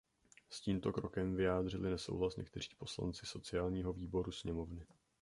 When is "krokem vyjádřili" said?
0.93-1.89